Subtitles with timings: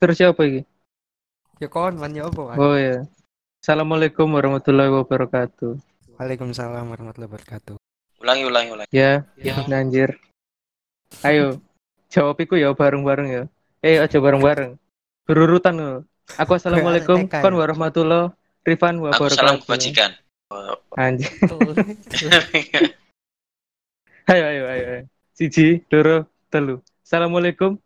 [0.00, 0.64] Terus siapa iki?
[1.60, 2.56] Ya kon man ya apa?
[2.56, 3.04] Oh ya.
[3.60, 5.76] Assalamualaikum warahmatullahi wabarakatuh.
[6.16, 7.76] Waalaikumsalam warahmatullahi wabarakatuh.
[8.24, 8.88] Ulangi, ulangi, ulangi.
[8.92, 9.60] Ya, Ya.
[9.68, 10.16] anjir.
[11.20, 11.60] Ayo,
[12.08, 13.42] jawab iku ya bareng-bareng ya.
[13.84, 14.80] Eh, aja bareng-bareng.
[15.28, 15.92] Berurutan lo.
[16.40, 17.44] Aku assalamualaikum, TK ya?
[17.44, 18.32] kon warahmatullah,
[18.64, 19.64] Rifan Aku salam wabarakatuh.
[19.68, 20.10] kebajikan.
[20.96, 21.28] Anjir.
[24.30, 24.84] Ayo, ayo, ayo.
[24.94, 25.02] ayo.
[25.34, 26.78] Siji, loro, telu.
[27.02, 27.76] Assalamualaikum.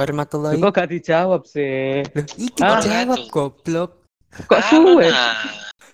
[0.00, 0.56] Warahmatullahi.
[0.56, 2.00] Kok gak dijawab sih?
[2.16, 2.80] Loh, iki Ah.
[2.80, 4.00] jawab goblok.
[4.48, 5.12] Kok suwe?
[5.12, 5.36] Nah,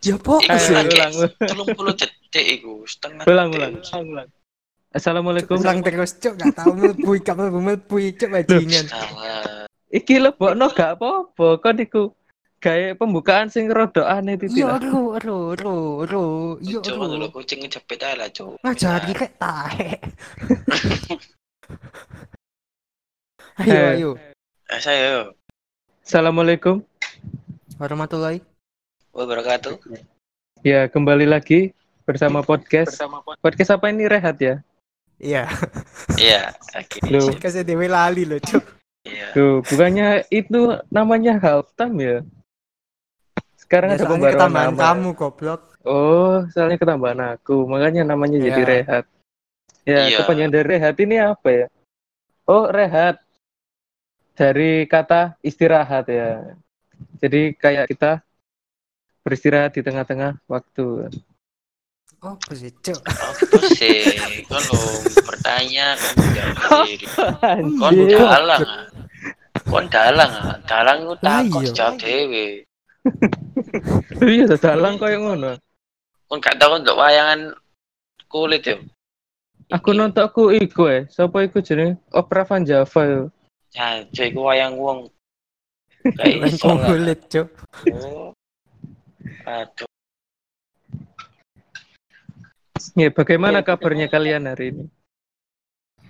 [0.04, 1.12] Ya lagi ulang, ulang.
[1.42, 4.28] telung puluh detik iku, setengah Ulang, ulang, ulang, ulang.
[4.94, 5.58] Assalamualaikum.
[5.58, 8.86] Ulang terus cuk gak tau mlebu gak mlebu mlebu cuk bajingan.
[9.90, 12.14] Iki lebokno gak apa-apa, kon iku
[12.56, 14.54] gawe pembukaan sing rada aneh titik.
[14.54, 14.78] Yo lah.
[14.78, 16.24] ro ro ro ro.
[16.62, 17.34] Yo Coba dulu ro.
[17.34, 18.62] kucing ngejepit aja lah, Cuk.
[18.62, 19.90] Ngajari kayak tahe.
[23.56, 23.92] Ayo Eh.
[23.96, 24.10] ayo.
[24.68, 25.32] Eh, saya
[26.04, 26.84] Assalamualaikum.
[27.76, 28.40] Warahmatullahi.
[29.10, 29.80] wabarakatuh.
[30.60, 31.72] Ya, kembali lagi
[32.04, 33.00] bersama podcast.
[33.40, 34.60] Podcast apa ini Rehat ya?
[35.16, 35.48] Iya.
[36.14, 37.32] Iya, akhirnya.
[37.34, 38.60] Kasih dewe lali lo cuk.
[39.02, 39.32] Iya.
[39.32, 42.16] tuh, bukannya itu namanya half time ya?
[43.56, 44.82] Sekarang Ya, ada pembaruan ketambahan nama.
[44.84, 45.60] kamu goblok.
[45.80, 48.68] Oh, soalnya ketambahan aku, makanya namanya jadi Ya.
[48.68, 49.04] Rehat.
[49.82, 50.16] Ya, Iya.
[50.20, 51.66] kepanjangan dari Rehat ini apa ya?
[52.44, 53.22] Oh, Rehat.
[54.36, 56.44] Dari kata istirahat ya.
[57.24, 58.20] Jadi kayak kita
[59.24, 61.08] beristirahat di tengah-tengah waktu.
[62.20, 63.00] Oh, sih cuk.
[63.06, 64.12] Apa sih?
[64.44, 64.80] Kalau
[65.24, 67.04] bertanya kan jawab sendiri.
[67.80, 68.18] Kon Anjir.
[68.20, 68.62] dalang.
[68.64, 68.84] ah.
[69.64, 70.32] Kon dalang.
[70.32, 70.56] ah.
[70.68, 71.72] Dalang itu Lah takut iya.
[71.72, 72.46] jawab dewe.
[74.20, 75.56] Iya, dalang koyo ngono.
[76.26, 77.54] Kon gak tahu untuk wayangan
[78.26, 78.76] kulit ya.
[79.70, 81.98] Aku nonton aku iku eh, sapa iku jenenge?
[82.14, 83.26] Opera Van Java.
[83.74, 85.10] Ya, cuy, ku wayang wong.
[86.18, 87.48] Kayak iso Kok kulit cuk.
[87.90, 88.30] Oh.
[89.46, 89.88] Aduh.
[92.96, 94.84] Ya, bagaimana kabarnya kalian hari ini?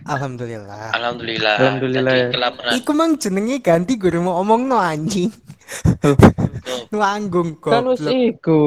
[0.06, 0.94] Alhamdulillah.
[0.94, 1.56] Alhamdulillah.
[1.58, 2.14] Alhamdulillah.
[2.30, 2.72] Kelaparan.
[2.78, 5.32] Iku mang jenenge ganti guru mau omong no anjing.
[6.94, 8.14] Nuanggung Kan wis goblok.
[8.14, 8.62] iku.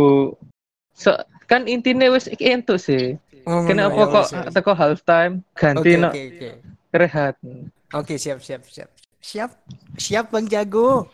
[0.92, 1.16] So,
[1.48, 3.16] kan intine wis iki entuk sih.
[3.48, 6.50] Ngomong Kenapa no, ya kok ya teko half time ganti Oke no oke oke.
[6.92, 7.36] rehat?
[7.98, 8.90] Oke siap siap siap.
[9.20, 9.52] Siap.
[9.98, 11.10] Siap Bang Jago.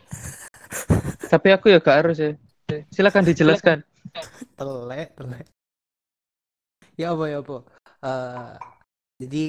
[1.31, 2.31] Tapi aku ya gak harus ya.
[2.91, 3.77] Silakan dijelaskan.
[4.59, 5.45] Telek telek.
[6.95, 7.57] Ya apa ya apa.
[8.05, 8.53] Eh,
[9.23, 9.45] jadi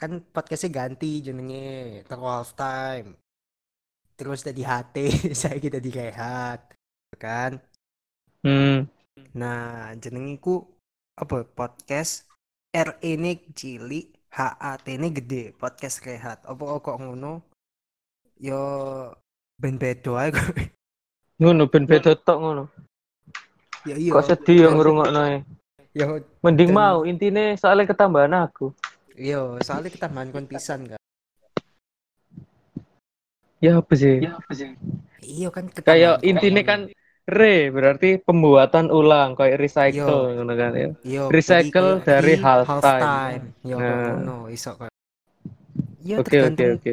[0.00, 3.16] kan podcastnya ganti jenenge teko half time.
[4.16, 4.96] Terus tadi HT,
[5.40, 6.76] saya kita di rehat.
[7.16, 7.60] Kan?
[8.44, 8.88] Hmm.
[9.36, 10.64] Nah, jenengiku
[11.16, 12.28] apa podcast
[12.72, 16.38] R ini cilik, HAT ini gede, podcast rehat.
[16.46, 17.42] Apa kok ngono?
[18.38, 18.62] Yo
[19.58, 20.54] ben bedo ae kok.
[21.42, 22.64] Ngono ben beda tok ngono.
[23.82, 24.14] Ya iya.
[24.14, 25.36] Kok sedih ya ngrungokno e.
[25.98, 26.06] Ya
[26.46, 28.70] Mending mau intine soalnya ketambahan aku.
[29.18, 31.00] iya, soalnya kita main kon pisan kan.
[33.58, 34.22] Ya apa sih?
[35.26, 36.80] Iya kan Kayak ketambahan intine kan
[37.28, 40.34] re berarti pembuatan ulang kayak recycle Iya.
[40.40, 40.88] ngono kan ya.
[41.04, 43.42] Iya, recycle jadi dari half time.
[43.62, 44.18] Yo Nah.
[44.18, 44.90] ngono iso kan.
[46.00, 46.92] Ya Oke oke oke.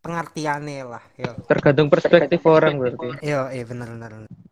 [0.00, 1.04] pengertiannya lah.
[1.16, 1.32] Yo.
[1.44, 3.08] Tergantung perspektif orang berarti.
[3.20, 4.10] Yo, eh bener bener.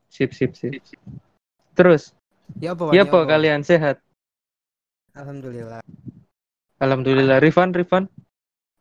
[0.09, 0.77] Sip sip sip.
[1.72, 2.12] Terus,
[2.59, 2.91] Ya apa?
[2.93, 4.00] ya apa kalian sehat?
[5.15, 5.81] Alhamdulillah.
[6.78, 7.38] Alhamdulillah.
[7.41, 8.06] Rifan, Rifan,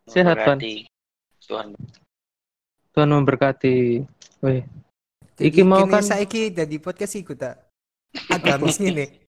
[0.07, 0.59] Sehat, Pan.
[1.43, 1.75] Tuhan.
[2.91, 4.03] Tuhan memberkati.
[4.39, 4.63] Wih,
[5.37, 7.61] Jadi Iki mau kan- saiki dari podcast iku tak
[8.33, 9.21] agamis nih.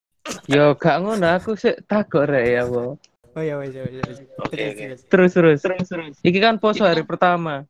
[0.50, 2.98] yo gak ngono aku sih takut rek ya, Bo.
[3.38, 4.20] Oh ya wes wes wes.
[4.42, 5.60] Oke, Terus, terus.
[5.62, 6.16] Terus terus.
[6.20, 7.64] Iki kan poso hari pertama.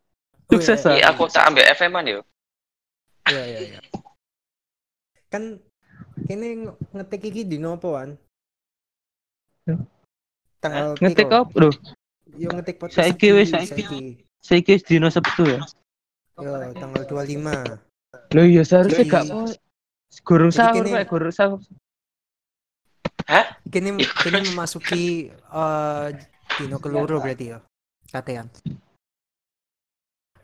[0.49, 0.95] Oh, Sukses iya, ah.
[0.95, 2.19] Iya, aku tak ambil FM-an yo.
[3.27, 3.79] Iya iya iya.
[5.27, 5.59] Kan
[6.25, 7.93] kini ng- ngetik iki di nopo?
[10.59, 11.37] Tanggal Ngetik piro?
[11.37, 11.53] apa?
[11.55, 11.73] Loh,
[12.33, 13.99] Yo ngetik podcast Saiki iki, wis, saiki.
[14.39, 15.59] saiki wis dino Sabtu ya.
[16.39, 17.88] Yo tanggal 25.
[18.09, 19.45] Loh iya seharusnya Jadi- gak mau
[20.25, 21.59] gurung Jadi sahur kini- kayak gurung sahur.
[23.69, 26.05] Kini kini memasuki eh
[26.57, 27.61] dino keluru berarti ya.
[28.09, 28.49] Katean.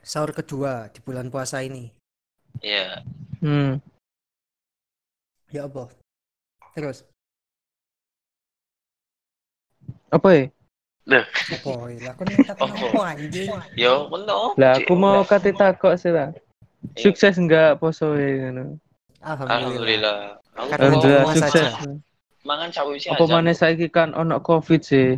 [0.06, 1.89] Sahur kedua di bulan puasa ini.
[2.62, 3.01] Iya.
[3.41, 3.81] Hmm.
[5.50, 5.89] Ya apa?
[6.77, 7.01] Terus
[10.13, 10.45] Apa ya?
[10.45, 10.62] apa
[11.89, 12.06] ya?
[12.06, 12.13] Lah
[12.53, 13.01] tak Apa?
[13.17, 13.50] anjing?
[13.73, 14.53] Yo, ngono.
[14.56, 16.29] Lah aku mau kate takok sih lah.
[16.94, 17.02] Iya.
[17.02, 18.78] Sukses enggak poso e ngono.
[19.22, 20.38] Alhamdulillah.
[20.54, 21.26] Alhamdulillah.
[21.34, 21.74] Sukses.
[21.74, 21.90] saja.
[22.46, 25.18] mangan sawise Apa maneh saiki kan ono Covid sih.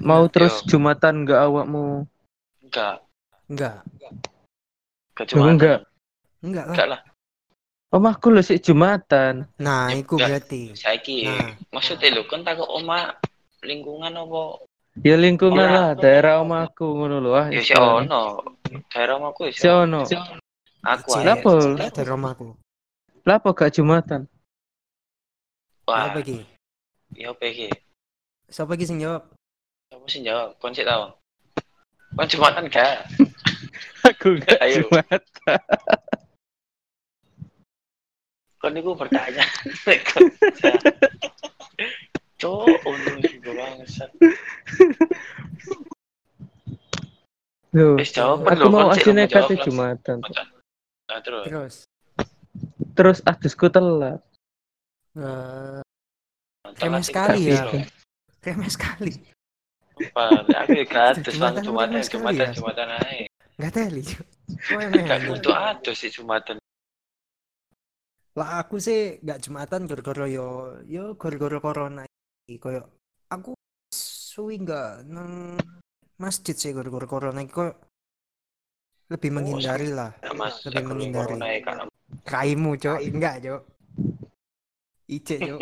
[0.00, 0.32] Mau Iya.
[0.32, 2.08] terus Jumatan enggak awakmu?
[2.64, 3.04] Enggak.
[3.52, 3.76] Enggak.
[5.28, 5.52] Jumatan.
[5.52, 5.78] enggak.
[6.40, 6.74] Enggak lah.
[6.74, 7.00] Enggak lah.
[7.92, 9.44] Omahku lho sik Jumatan.
[9.60, 10.40] Nah, Ya, iku enggak.
[10.40, 10.62] berarti.
[10.72, 11.52] Saiki Nah.
[11.68, 13.12] maksudnya lho kan takut oma
[13.60, 14.64] lingkungan apa?
[15.04, 15.76] Ya lingkungan Ora.
[15.76, 17.46] lah daerah omahku ngono lho ah.
[17.52, 18.40] Ya ono.
[18.92, 20.02] Daerah omaku ya Si ono.
[20.82, 21.38] Aku aja.
[21.38, 21.78] Lapo?
[21.78, 22.58] cek dari rumahku.
[23.22, 24.26] Lah apa gak Jumatan?
[25.86, 26.42] Wah, apa iki?
[27.14, 27.70] ya apa iki?
[28.50, 29.30] Siapa iki sing jawab?
[29.94, 31.06] Kamu sih jawab, kon sih tahu.
[32.18, 33.06] Kon Jumatan gak?
[34.10, 34.82] Aku gak Ayo.
[34.90, 35.22] Jumatan.
[38.58, 39.46] Kon niku bertanya.
[42.42, 44.10] Cok, untung juga bangsat.
[47.72, 49.56] Loh, Wis jawab aku mau kate langsung.
[49.64, 50.18] Jumatan.
[51.08, 51.44] Nah, terus.
[51.48, 51.74] Terus.
[52.92, 54.20] Terus adusku telat.
[55.16, 55.80] Eh,
[56.80, 57.64] Remeh sekali ya.
[58.44, 59.12] remeh sekali.
[60.12, 62.52] Aku ya gratis Jumatan lang Jumatan, Jumatan, ya.
[62.56, 63.70] Jumatan aja.
[63.72, 64.02] Teli.
[65.06, 66.56] Gak kudu aduh sih Jumatan.
[68.36, 72.02] Lah aku sih gak jumatan gara-gara yo yo gara-gara corona
[72.48, 72.88] iki koyo
[73.28, 73.52] aku
[73.92, 75.60] suwi gak nang
[76.22, 77.74] masjid sih gara-gara corona koyo
[79.10, 80.14] lebih menghindari lah.
[80.32, 81.36] Mas, Lebih menghindari.
[82.24, 82.98] kaimu cok.
[83.02, 83.62] Enggak cok.
[85.10, 85.60] Ice cok.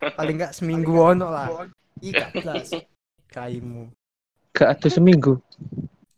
[0.16, 1.48] Paling enggak seminggu ono lah.
[2.00, 2.72] iya jelas.
[3.28, 3.92] Kaimu
[4.56, 5.36] Gak adus seminggu.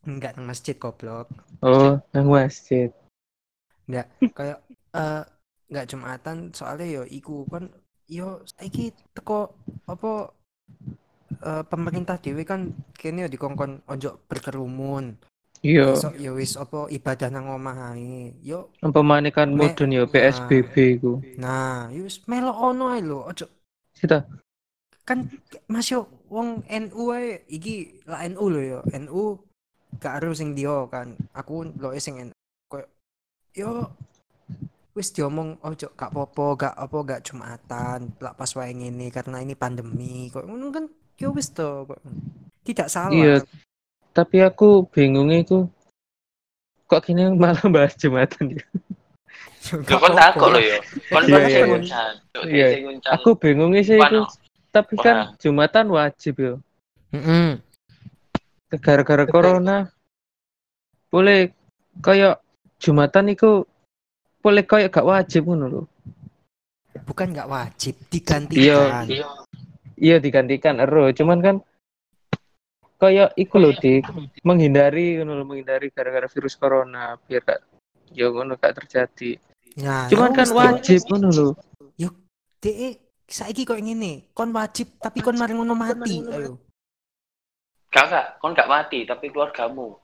[0.07, 1.27] enggak nang masjid goblok.
[1.59, 2.95] Oh, nang masjid.
[3.91, 4.63] kayak
[4.95, 5.23] eh
[5.69, 6.55] nggak jumatan.
[6.55, 7.67] Soalnya yo iku kan
[8.07, 9.53] yo saiki teko
[9.91, 10.31] apa
[11.31, 15.17] eh, pemerintah dewe kan kene yo dikongkon ojo berkerumun.
[15.59, 18.31] Iya, besok yo wis apa ibadah nang omah ae.
[18.47, 20.11] Yo pemanikan Me- mudun ya Nah.
[20.13, 21.13] PSBB ku.
[21.35, 23.47] nah yo wis melo ono ae lho ojo
[23.99, 24.23] Sita.
[25.09, 25.27] kan
[25.67, 27.75] Mas yo wong NU ae iki
[28.07, 28.79] lah NU lho yo.
[28.95, 29.23] NU
[29.99, 31.19] gak harus sing dia kan.
[31.35, 32.35] Aku lo sing NU
[32.71, 32.87] koyo
[33.57, 33.71] yo
[34.97, 39.55] wis diomong ojo gak popo gak apa gak jumatan lah pas wae ngene karena ini
[39.59, 40.31] pandemi.
[40.31, 40.85] Kok ngono kan
[41.19, 42.01] yo wis to kok
[42.63, 43.37] tidak salah Iya.
[44.15, 45.59] Tapi aku bingungnya itu
[46.91, 48.65] kok kini malah bahas Jumatan ya.
[49.69, 50.79] Yo, Lho kon takut lho yo.
[51.13, 51.69] Kon Iya, kan iya, sing
[52.49, 52.67] iya.
[52.75, 52.99] Iya.
[53.19, 54.21] Aku bingungnya sih itu.
[54.75, 55.27] Tapi kan Wah.
[55.43, 56.55] Jumatan wajib ya.
[57.15, 57.59] Mm-mm.
[58.79, 59.89] Gara-gara corona.
[61.09, 61.53] Boleh
[62.05, 62.39] kayak
[62.79, 63.67] Jumatan itu
[64.39, 65.83] boleh kayak gak wajib ngono lho.
[67.07, 69.27] bukan gak wajib Iya, digantikan Iya
[70.23, 71.57] digantikan ero, cuman kan
[72.99, 74.07] kayak iku lho dik
[74.43, 77.61] menghindari ngono menghindari gara-gara virus corona biar gak
[78.11, 79.39] ya ngono gak terjadi.
[79.79, 81.49] nah Cuman yo kan wajib ngono lho.
[82.59, 86.19] Dek, saiki kok ngene, kon wajib tapi kon mari ngono mati.
[86.27, 86.59] Ayo.
[87.87, 89.95] Kakak, kon gak mati tapi keluargamu.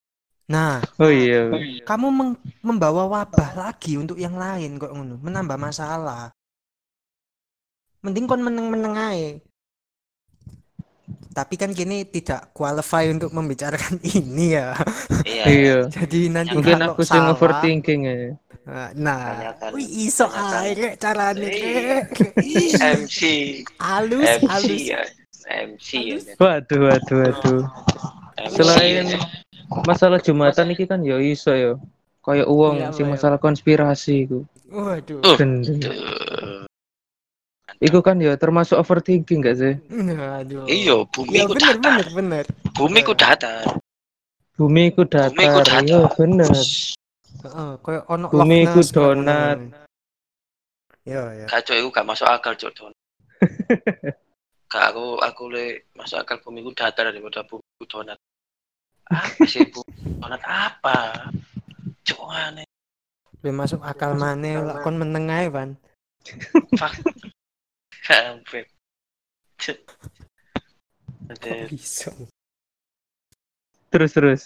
[0.47, 1.51] Nah, Oh iya.
[1.83, 6.31] kamu meng- membawa wabah lagi untuk yang lain kok ngono, menambah masalah.
[8.07, 9.43] Mending kon meneng-meneng ae.
[11.35, 14.71] Tapi kan kini tidak qualify untuk membicarakan ini ya.
[15.27, 15.45] Iya.
[15.45, 15.79] Iya.
[15.91, 18.17] Jadi nanti Mungkin kalau aku salah, overthinking ya.
[18.95, 20.63] Nah, Tanyakan- wih iso tanyakan.
[20.63, 21.75] ae rek carane Iya.
[21.77, 22.09] rek.
[22.41, 23.19] Ih, MC.
[23.77, 24.83] Halus, MC halus.
[24.87, 25.01] ya.
[25.45, 26.17] MC ya.
[26.39, 27.61] Waduh, waduh, waduh.
[28.41, 29.21] MC Selain ya.
[29.85, 31.75] masalah Jumatan iki kan ya iso ya.
[32.23, 33.13] Kayak uang Iya, sing iya.
[33.13, 34.47] masalah konspirasi iku.
[34.71, 35.21] Waduh.
[35.37, 35.93] Gendeng.
[37.85, 39.75] Iku kan ya termasuk overthinking gak sih?
[40.41, 40.65] Aduh.
[40.65, 41.81] Iya, bumi Iya ku bener datar.
[41.85, 42.45] bener bener.
[42.73, 43.65] Bumi ku datar.
[44.57, 45.85] Bumi iku Bumi ku datar.
[45.85, 45.85] datar.
[45.85, 46.49] Yo bener.
[47.45, 49.59] Heeh, koyo ono Bumi ku donat.
[51.05, 51.47] Iya, iya.
[51.47, 52.93] Kacau iku gak masuk akal cok don.
[54.73, 58.17] Gak aku aku le masuk akal bumi ku datar daripada bumi ku donat.
[59.13, 59.93] Apa sih bumi
[60.25, 61.29] donat apa?
[62.09, 62.65] Cok aneh.
[63.45, 65.77] Belum masuk akal maneh lah kon meneng ae, Van.
[68.05, 68.69] Kampret.
[71.73, 72.13] Bisa?
[73.89, 74.43] Terus terus.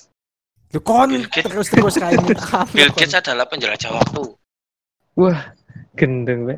[0.70, 2.72] Lu kon Bill Gates- terus-terus kayak kamu.
[2.76, 2.92] Bill.
[2.94, 4.22] Gates adalah penjelajah waktu.
[5.18, 5.50] Wah,
[5.98, 6.54] gendeng be.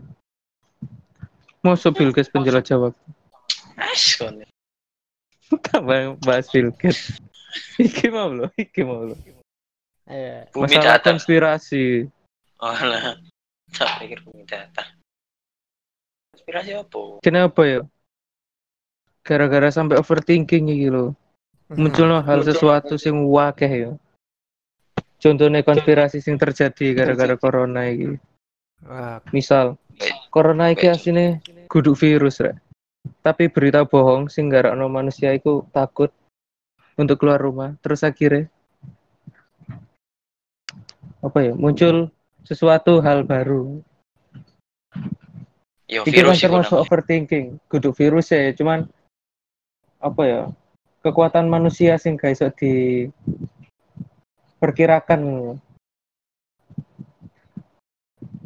[1.65, 3.07] Masuk Bill Gates penjelajah waktu.
[3.81, 4.45] As kon.
[5.73, 7.17] Tambah bahas Bill Gates.
[7.81, 9.17] Iki mau lo, iki mau lo.
[10.11, 10.47] Iya.
[10.53, 11.07] Bumi Masalah datar.
[11.17, 12.07] konspirasi.
[12.61, 13.17] Oh lah.
[13.73, 15.00] Tak pikir bumi datar.
[16.41, 17.01] Konspirasi apa?
[17.21, 17.81] Kenapa ya?
[19.21, 21.13] Gara-gara sampai overthinking iki lo.
[21.69, 23.91] Muncul hal sesuatu sing wakeh ya.
[25.21, 28.17] Contohnya konspirasi sing terjadi gara-gara corona iki.
[28.89, 29.77] Wah, Misal,
[30.33, 32.57] corona iki asine kudu virus rek.
[33.21, 36.09] Tapi berita bohong sing garakno manusia iku takut
[36.97, 37.77] untuk keluar rumah.
[37.85, 38.49] Terus akhirnya
[41.21, 42.09] apa ya muncul
[42.49, 43.85] sesuatu hal baru
[45.91, 48.87] Yo Iki kan virus iku termasuk overthinking, kudu virus ya, cuman
[49.99, 50.41] apa ya?
[51.03, 53.09] Kekuatan manusia sing gak iso di
[54.63, 55.21] perkirakan.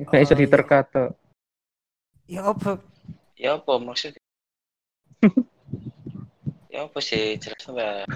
[0.08, 0.40] Gak iso Oh, iya.
[0.40, 1.04] diterkata.
[2.24, 2.80] Ya apa?
[3.36, 4.22] Ya apa maksudnya?
[6.72, 8.08] ya apa sih jelas mbak?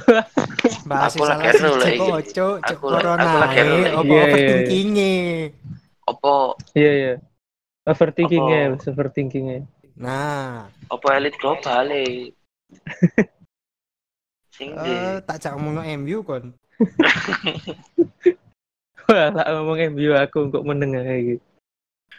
[0.88, 1.22] Aku
[1.76, 4.56] lagi ojo, cek Aku lagi- corona aku lagi lah apa iki.
[6.72, 7.12] Iya, iya,
[7.88, 9.60] Overthinking ya, overthinking ya.
[9.96, 12.36] Nah, apa elit global e?
[14.54, 14.92] Sing eh, di
[15.24, 16.52] tak cak ngomong MU kon.
[19.08, 21.36] Wah, lah ngomong MU aku kok meneng ae iki.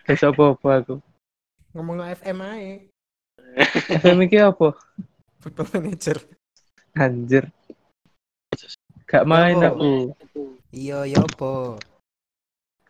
[0.10, 0.96] Wis apa-apa aku.
[1.78, 2.90] Ngomong FM ae.
[4.02, 4.74] FM iki apa?
[5.38, 6.18] Football manager.
[6.98, 7.46] Anjir.
[9.06, 10.18] Gak main aku.
[10.74, 11.78] Iya, ya apa?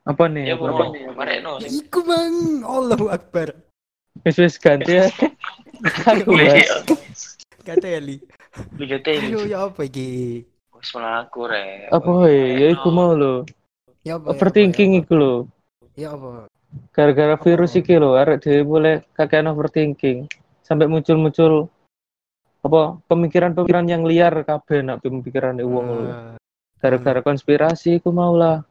[0.08, 0.44] Apa nih?
[0.52, 0.84] ya Apa apa?
[0.96, 1.02] nih?
[1.12, 3.52] Marekno Iku mang, Allahu Akbar.
[4.26, 5.08] Wis wis ganti ya.
[6.12, 6.34] Aku.
[8.80, 9.46] Liga Ayo, Tenis.
[9.46, 10.42] ya apa iki?
[10.74, 11.92] Wis mlaku rek.
[11.94, 12.46] Apa ya?
[12.58, 13.46] Ya iku mau lo.
[14.02, 14.26] Ya apa?
[14.26, 15.34] ya Overthinking apa, iku lo.
[15.94, 16.50] Ya apa?
[16.96, 17.44] Gara-gara Apa?
[17.46, 20.26] virus iki lo, arek dhewe boleh kakean overthinking.
[20.66, 21.70] Sampai muncul-muncul
[22.60, 26.02] apa pemikiran-pemikiran yang liar kabeh nak pemikiran wong lo.
[26.10, 26.36] Eh,
[26.80, 28.64] Gara-gara konspirasi iku mau lah.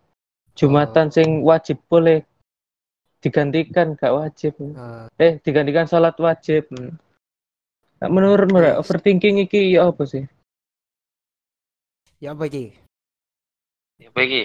[0.59, 2.27] Jumatan sing wajib boleh
[3.23, 4.59] digantikan gak wajib.
[4.59, 6.67] eh, Eh, digantikan sholat wajib.
[7.99, 10.27] Nah, menurut mereka overthinking iki ya apa sih?
[12.19, 12.75] ya apa iki?
[14.03, 14.43] Ya apa iki?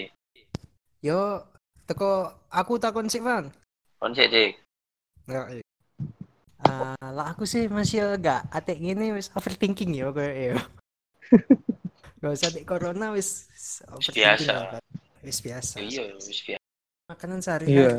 [1.01, 1.41] Yo,
[1.89, 3.49] teko aku takon sih, Van.
[3.97, 4.61] Kon sik dik.
[5.25, 5.49] Ya.
[6.63, 10.55] Ah, lah aku sih masih agak atek gini wis overthinking ya kayak ya.
[12.23, 13.49] Gak usah di corona wis
[13.89, 14.79] overthinking biasa.
[15.23, 15.79] Wis biasa.
[15.79, 16.63] Iya wis biasa.
[17.07, 17.73] Makanan sehari-hari.
[17.73, 17.91] Iya.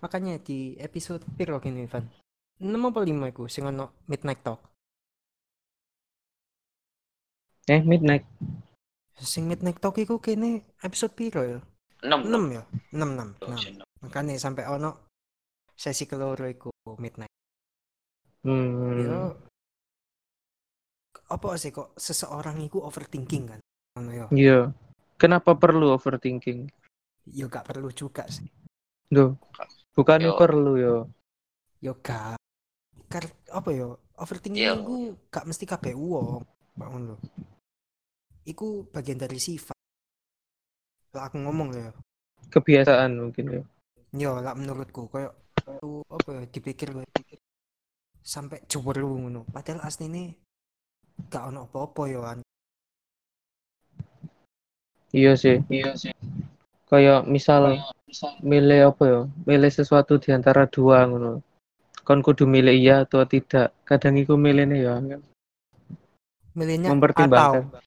[0.00, 2.04] Makanya di episode piro gini, Van?
[2.58, 4.60] 6 apa 5 iku sing ono midnight talk.
[7.68, 8.24] Eh, midnight.
[9.20, 11.60] Sing midnight talk iku kene episode piro ya?
[12.02, 12.62] 6 6 ya?
[12.96, 13.84] 6 6.
[13.84, 14.02] 6.
[14.02, 15.12] Makanya sampai ono
[15.78, 17.30] sesi keloro iku midnight.
[18.42, 19.04] Hmm.
[19.04, 19.22] Yo
[21.28, 23.60] apa sih kok seseorang itu overthinking kan?
[23.94, 24.26] Ngono yo.
[25.18, 26.70] Kenapa perlu overthinking?
[27.34, 28.46] Yo gak perlu juga sih.
[29.10, 29.34] Duh.
[29.98, 30.38] Bukannya Yo.
[30.38, 30.96] perlu yo.
[31.82, 32.38] Yo gak.
[33.10, 33.98] Kar apa yo?
[34.14, 34.74] Overthinking Yo.
[34.78, 34.96] itu
[35.26, 36.46] gak mesti kabeh wong.
[36.78, 37.16] Bangun lo.
[38.46, 39.74] Iku bagian dari sifat.
[41.18, 41.90] Lah aku ngomong ya.
[42.54, 43.62] Kebiasaan mungkin ya.
[44.14, 45.34] Yo lah menurutku kayak
[45.82, 47.04] tuh apa ya dipikir gue
[48.22, 49.42] sampai jebur lu ngono.
[49.50, 50.30] Padahal aslinya
[51.26, 52.38] gak ono apa-apa yo kan.
[55.12, 55.56] Iya sih.
[55.68, 56.12] Iya sih.
[56.88, 57.80] Kayak misal
[58.40, 59.20] milih apa ya?
[59.44, 61.40] Milih sesuatu di antara dua ngono.
[62.04, 63.72] Kon kudu milih iya atau tidak.
[63.84, 64.94] Kadang iku milihnya ya
[66.56, 67.68] Milihnya mempertimbangkan.
[67.68, 67.80] atau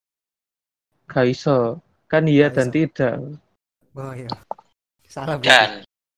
[1.09, 1.81] Gak iso.
[2.07, 2.75] Kan iya Gak dan iso.
[2.77, 3.15] tidak.
[3.97, 4.29] Oh iya.
[5.09, 5.49] Salah berarti.
[5.49, 5.71] Dan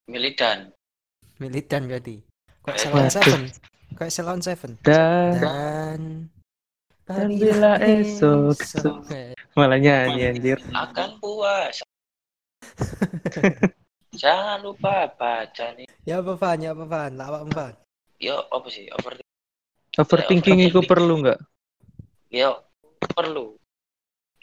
[0.06, 0.58] milih dan.
[1.40, 2.22] Militan berarti.
[2.62, 3.10] Kayak Eh, Salon waduh.
[3.10, 3.40] Seven.
[3.98, 4.70] Kayak Salon Seven.
[4.86, 6.00] Dan Dan
[7.04, 8.56] Dan bila esok
[9.12, 10.58] Eh, malah nyanyi anjir.
[10.72, 11.84] akan puas.
[14.14, 15.84] Jangan lupa baca nih.
[16.06, 17.74] Ya apa Van, ya apa Van, lah apa Van.
[18.16, 19.20] Yo apa sih over
[19.94, 21.38] Overthinking itu perlu nggak?
[22.32, 22.58] yo
[23.14, 23.54] perlu.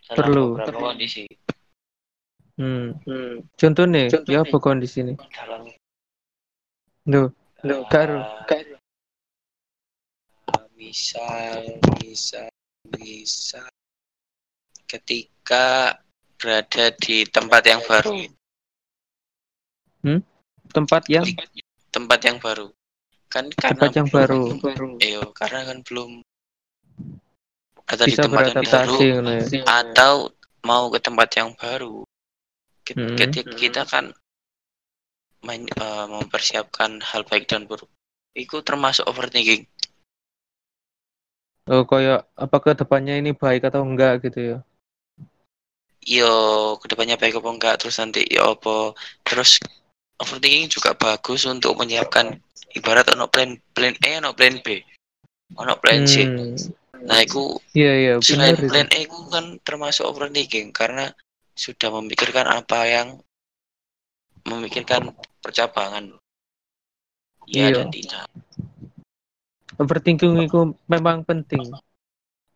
[0.06, 0.46] Dalam Perlu.
[0.56, 1.24] beberapa kondisi
[2.62, 2.94] Hmm.
[3.58, 4.30] Contohnya, Contohnya.
[4.30, 5.16] ya apa kondisi ini?
[5.18, 5.66] dalam
[7.02, 7.34] Duh,
[7.66, 8.22] eh, karo.
[10.78, 12.51] misal misal
[12.90, 13.68] misal
[14.90, 15.98] ketika
[16.36, 18.14] berada di tempat yang baru.
[20.72, 21.26] Tempat yang?
[21.92, 22.68] Tempat yang baru.
[23.32, 24.42] Kan karena tempat yang baru.
[25.00, 26.26] Iyo, karena kan belum
[27.92, 29.46] ada di bisa tempat yang baru ngono ya.
[29.68, 30.16] atau
[30.64, 32.08] mau ke tempat yang baru.
[32.92, 33.16] Hmm.
[33.16, 34.12] ketika kita kan
[35.48, 37.88] main, eh, mempersiapkan hal baik dan buruk.
[38.36, 39.64] Itu termasuk overthinking
[41.70, 44.58] Oh, kayak apa ke depannya ini baik atau enggak gitu ya.
[46.02, 46.34] yo
[46.82, 49.62] ke depannya baik apa enggak terus nanti yo apa terus
[50.18, 52.42] overthinking juga bagus untuk menyiapkan
[52.74, 54.82] ibarat ono plan plan A ono plan B
[55.62, 56.58] ono plan C Hmm.
[57.06, 61.14] nah itu Iya, iya, selain benar plan A itu kan termasuk overthinking karena
[61.54, 63.08] sudah memikirkan apa yang
[64.50, 65.14] memikirkan
[65.46, 66.18] percabangan
[67.46, 67.78] ya Iya.
[67.78, 68.26] dan tidak
[69.82, 71.74] Overthinking itu memang penting.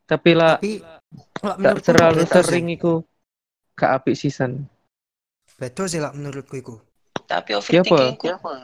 [0.06, 2.92] Tapi lah Tapi menurutku terlalu itu sih, sering itu
[3.74, 4.70] gak apik sisan.
[5.56, 6.76] betul sih lah menurutku itu
[7.26, 7.64] Tapi Ya, apa?
[7.64, 8.20] overthinking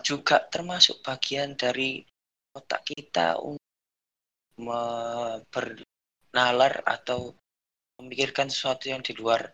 [0.06, 2.03] juga termasuk bagian dari
[2.53, 3.63] otak kita untuk
[5.50, 7.34] bernalar atau
[7.98, 9.50] memikirkan sesuatu yang di luar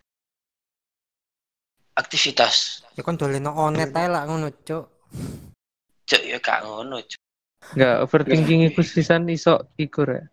[1.95, 2.83] aktivitas.
[2.97, 4.85] ya kan doleno onet ae lah ngono cuk
[6.07, 7.19] Cuk ya gak ngono, Cuk.
[7.75, 10.23] Enggak, overthinking iku sisan iso iku ya.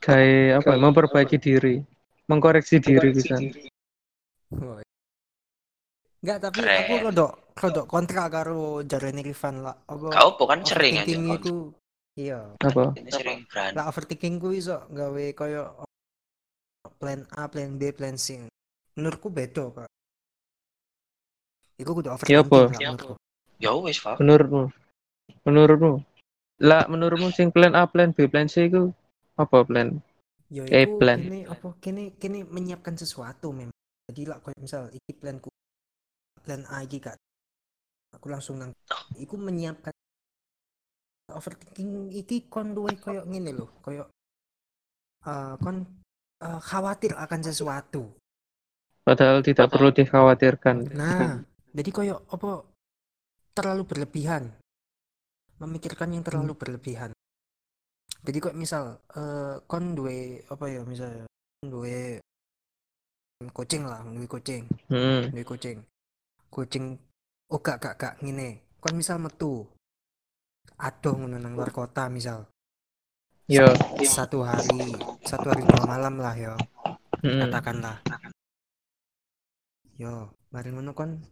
[0.00, 0.72] Kayak apa?
[0.80, 1.82] Memperbaiki diri,
[2.26, 3.36] mengkoreksi diri bisa.
[3.38, 3.52] Iya.
[6.22, 6.78] Enggak, tapi Keren.
[6.86, 9.76] aku rodok rodok kontra karo jarene Rifan lah.
[9.86, 11.16] Apa Gak apa kan sering aja.
[11.18, 11.74] iku
[12.16, 12.40] iya.
[12.58, 12.94] Apa?
[13.10, 13.44] Sering.
[13.76, 15.62] Lah overthinking ku iso gawe koyo
[16.98, 18.46] plan A, plan B, plan C.
[18.94, 19.90] Menurutku beda, Kak.
[21.80, 22.58] Iku kudu Ya overthinking apa?
[22.62, 23.14] lah menurutku.
[23.58, 24.16] Ya wis, Pak.
[24.22, 24.62] Menurutmu?
[25.42, 25.92] Menurutmu?
[26.62, 28.94] Lah, menurutmu sing plan A, plan B, plan C itu
[29.34, 29.98] apa plan?
[30.46, 31.18] Ya Eh, iku plan.
[31.18, 33.74] kene apa kene kene menyiapkan sesuatu memang.
[34.06, 35.50] Jadi lah koyo misal iki planku
[36.44, 37.18] plan A iki Kak.
[38.14, 38.70] Aku langsung nang
[39.18, 39.90] iku menyiapkan
[41.32, 44.06] overthinking iki kon luwe koyo ngene lho, koyo
[45.26, 45.82] eh kon
[46.44, 48.12] eh, khawatir akan sesuatu.
[49.02, 50.94] Padahal tidak perlu dikhawatirkan.
[50.94, 51.42] Nah,
[51.74, 52.62] jadi koyo apa
[53.56, 54.52] terlalu berlebihan.
[55.62, 57.14] Memikirkan yang terlalu berlebihan.
[58.22, 61.26] Jadi kok misal eh kon duwe apa ya misal
[61.62, 62.18] duwe
[63.54, 65.30] kucing lah, duwe kucing, Hmm.
[65.30, 65.78] duwe kucing.
[66.50, 66.98] Kucing
[67.50, 68.62] oh gak gak gak ngene.
[68.82, 69.66] Kon misal metu
[70.78, 72.46] adoh ngono nang luar kota misal
[73.50, 73.66] Yo.
[74.02, 74.94] satu hari
[75.26, 76.54] satu hari dua malam lah ya
[77.22, 77.38] Hmm.
[77.46, 78.02] katakanlah
[79.94, 81.22] yo mari ngono kon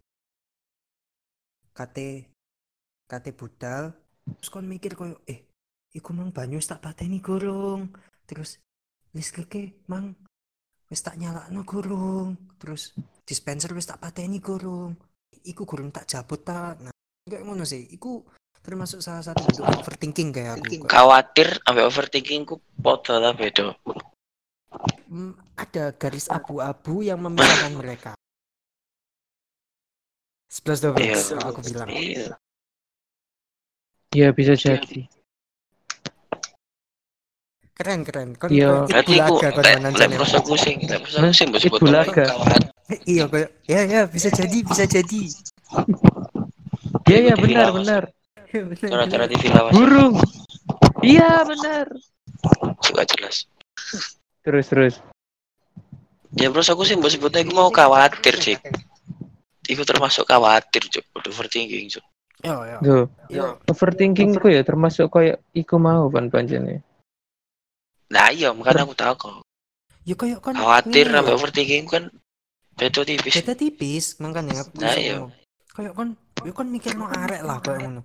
[1.74, 2.30] kate
[3.10, 3.90] kate budal
[4.26, 5.46] terus kon mikir koyo eh
[5.94, 7.90] iku mang banyu tak pateni gurung
[8.24, 8.60] terus
[9.14, 10.14] listrike mang
[10.90, 12.94] wis tak nyalakno gurung terus
[13.26, 14.94] dispenser wis tak pateni gurung
[15.44, 16.80] iku gurung tak jabut tak.
[16.84, 16.92] Nah
[17.24, 17.88] kayak ngono sih.
[17.94, 18.24] Iku
[18.60, 23.72] termasuk salah satu bentuk overthinking kayak aku Khawatir sampai overthinking ku podo lah beda.
[25.10, 28.12] hmm, ada garis abu-abu yang memisahkan mereka.
[30.50, 31.18] 11 12 Iya.
[31.38, 31.88] kalau aku bilang
[34.10, 34.30] Iya.
[34.30, 35.06] Ya bisa jadi.
[37.80, 38.84] keren keren kon Iya.
[38.84, 40.18] koyo Berarti Kid ku Bulaga kon lek channel.
[40.20, 41.80] prosoku sing, lek prosoku sing mbok sebut
[43.08, 45.20] iya kayak ya ya bisa jadi bisa jadi
[47.08, 48.02] Iya ya Ikuti benar benar.
[48.82, 49.24] Cara-cara.
[49.30, 50.14] TV lawas Burung.
[51.00, 51.86] Iya benar.
[52.82, 53.46] juga jelas.
[54.42, 54.94] Terus terus.
[56.36, 58.56] Ya bro, aku sih mbok sebutnya aku mau khawatir sih.
[59.70, 61.04] Iku termasuk khawatir, Cuk.
[61.14, 62.04] Udah overthinking, Cuk.
[62.40, 62.96] Yo yo
[63.28, 66.80] yo Overthinking ku ya termasuk kayak iku mau pan panjene.
[68.10, 69.34] Nah, iya, makanya aku tahu kok.
[70.02, 71.36] yo kayak kon Khawatir sampai lho.
[71.36, 72.04] overthinking kan
[72.74, 73.34] beda tipis.
[73.36, 75.20] beda tipis makanya aku Nah, iya.
[75.70, 78.02] kayak kon yo kon mikir no arek lah kayak ngono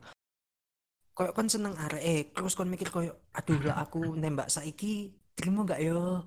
[1.16, 5.64] kayak kon seneng arek eh terus kon mikir kayak aduh lah aku nembak saiki terima
[5.64, 6.20] gak yo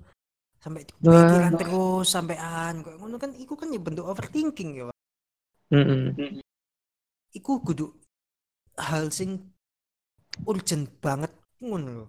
[0.57, 1.13] sampai Wah.
[1.13, 4.89] pikiran terus sampean kayak ngono kan iku kan ya bentuk overthinking ya
[5.69, 6.41] Heeh.
[7.37, 7.93] iku kudu
[8.87, 9.31] hal sing
[10.51, 11.31] urgent banget
[11.63, 12.05] ngono lho.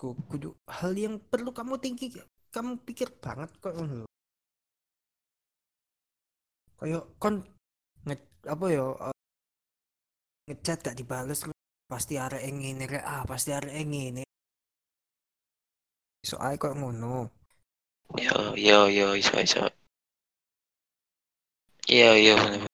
[0.00, 2.06] Ku- kudu hal yang perlu kamu tinggi
[2.54, 4.08] kamu pikir banget kok ngono lho.
[6.78, 7.34] Kayak kon
[8.06, 8.16] nge,
[8.54, 9.16] apa ya eh,
[10.46, 11.40] ngechat gak dibales
[11.90, 14.22] pasti arek ngene rek ah pasti arek ngene.
[16.28, 17.14] Soalnya kok ngono.
[18.26, 19.64] Yo, yo, yo, iso, iso.
[21.88, 22.71] Iya, iya, bener.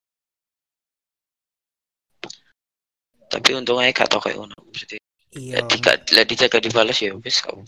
[3.29, 4.57] Tapi untungnya gak tau kayak ngono.
[4.57, 4.99] Maksudnya,
[5.37, 5.61] iya.
[5.61, 7.61] Lek gak lek dijaga dibalas ya wis kau.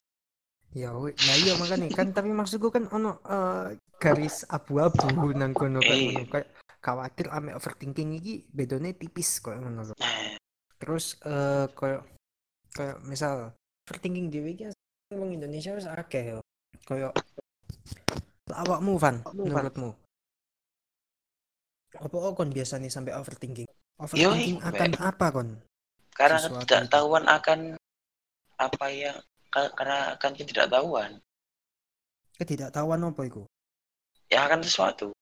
[0.71, 6.24] ya nah iya makanya kan tapi maksudku kan ono eh, garis abu-abu nang kono ngono.
[6.32, 6.47] Kayak
[6.80, 9.91] khawatir ame overthinking iki bedone tipis kok ngono.
[10.00, 10.39] Nah,
[10.80, 12.08] terus eh kayak
[12.71, 13.52] kayak misal
[13.84, 14.71] overthinking dhewe iki
[15.12, 16.41] wong Indonesia wis akeh yo.
[16.88, 17.12] Kayak
[18.56, 19.91] awakmu Van menurutmu?
[22.00, 23.67] Apa kon biasanya sampai overthinking
[24.02, 25.50] overthinking Yoi, akan apa kon?
[26.12, 26.92] Karena Sesuatu tidak itu.
[26.92, 27.60] tahuan akan
[28.58, 29.18] apa yang
[29.54, 31.12] ka- karena akan ketidaktahuan.
[32.38, 33.44] Ketidaktahuan apa iku?
[34.34, 35.14] Ya akan sesuatu.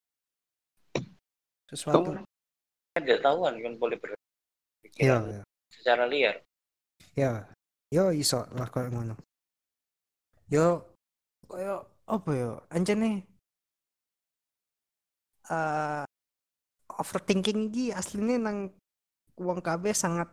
[1.68, 2.16] Sesuatu.
[2.96, 4.08] Ketidaktahuan kan boleh iya
[4.82, 5.42] berpikiran iya.
[5.70, 6.36] secara liar.
[7.14, 7.46] Ya.
[7.90, 9.18] Yo iso lah kayak ngono.
[10.50, 10.86] Yo
[11.50, 12.52] kayak apa yo?
[12.70, 13.26] Anjene
[15.50, 16.09] eh
[17.02, 18.58] overthinking iki aslinya nang
[19.46, 20.30] wong kabeh sangat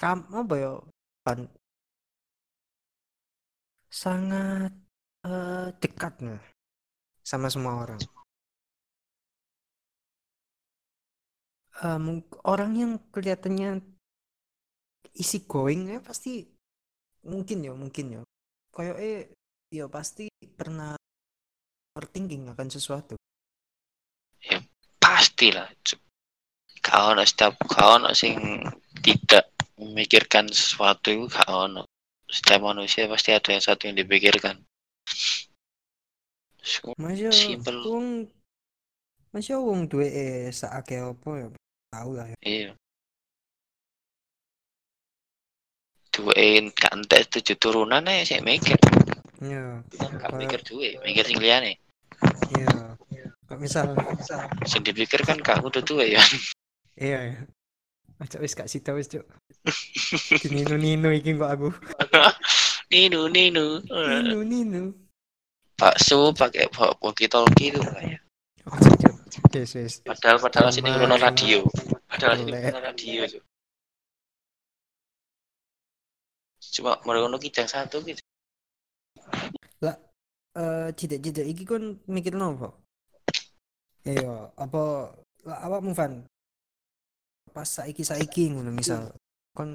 [0.00, 0.72] ram apa yo
[1.24, 1.40] pan
[4.02, 4.72] sangat
[5.28, 6.40] eh dekat nah
[7.30, 8.00] sama semua orang.
[11.86, 13.70] Eh, mung- orang yang kelihatannya
[15.22, 16.32] isi going ya pasti
[17.32, 18.20] mungkin ya mungkin ya
[18.76, 19.18] kayak eh
[19.78, 20.24] ya pasti
[20.58, 20.92] pernah
[21.96, 23.15] overthinking akan sesuatu
[25.16, 25.64] pastilah.
[26.84, 28.36] Kau ono setiap kau ono sing
[29.00, 29.48] tidak
[29.80, 31.88] memikirkan sesuatu itu gak ono.
[32.28, 34.60] Setiap manusia pasti ada yang satu yang dipikirkan.
[36.60, 37.80] So, Masya Simple.
[37.86, 38.06] wong
[39.32, 41.48] Masya wong duwe eh saake apa ya?
[41.94, 42.38] Tahu lah ya.
[42.44, 42.70] Iya.
[46.12, 48.76] Duwein gak entek tujuh turunan aja sih mikir.
[49.40, 51.76] Ya gak Kayak- mikir duwe mikir sing liyane.
[52.56, 52.96] Iya
[53.46, 53.94] Kok misal
[54.66, 56.22] sing dipikir kan gak kudu duwe ya.
[56.96, 57.40] Iya ya
[58.16, 59.22] Aja wis gak sida wis cuk.
[60.52, 61.68] Nino Nino iki kok aku.
[62.90, 64.82] Ninu ninu Nino Nino
[65.76, 68.24] bakso pakai walkie talkie itu kayak
[69.02, 69.14] cuk.
[69.52, 70.00] Yes wis.
[70.02, 71.62] Padahal padahal sini ngono radio.
[72.08, 73.44] Padahal sini ngono radio Cuk.
[76.76, 78.20] cuma mereka kijang satu gitu
[80.56, 82.72] eh cita-cita iki kon mikir apa?
[84.06, 85.10] Iya, apa
[85.42, 86.22] lah awakmu Van?
[87.50, 89.10] Pas saiki saiki ngono misal
[89.50, 89.74] kon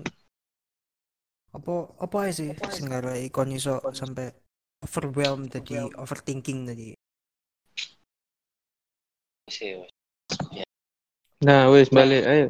[1.51, 4.31] apa apa ae sih sing ngarai kon iso sampai
[4.79, 6.95] overwhelmed tadi overthinking tadi.
[9.51, 9.83] sih
[11.41, 12.47] Nah, wis balik ayo.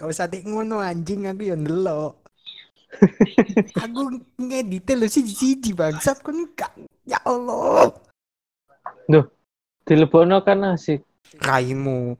[0.00, 2.16] Kau sate ngono anjing aku yo ndelok.
[3.84, 6.74] aku ngedit lo sih siji bangsat kon gak
[7.06, 7.92] ya Allah.
[9.90, 11.02] Dilebokno kan asik.
[11.42, 12.14] Raimu.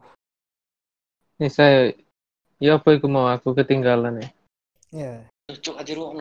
[1.38, 1.94] Nih saya
[2.58, 4.28] ya apa iku mau aku ketinggalan ya.
[4.90, 5.12] Ya.
[5.54, 6.18] cuk aja lu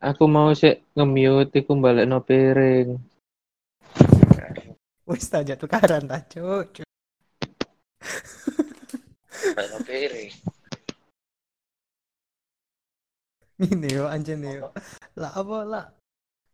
[0.00, 2.96] Aku mau sih nge-mute iku balekno piring.
[5.04, 6.80] Wis ta jatuh tukaran ta, Cuk.
[6.80, 6.88] Cuk.
[9.52, 10.32] Baik piring
[13.60, 14.72] Ini yo anjen yo.
[15.20, 15.84] Lah apa lah